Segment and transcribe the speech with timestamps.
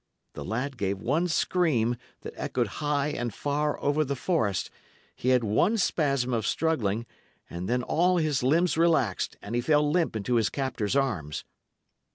[0.33, 4.71] The lad gave one scream that echoed high and far over the forest,
[5.15, 7.05] he had one spasm of struggling,
[7.51, 11.45] and then all his limbs relaxed, and he fell limp into his captor's arms.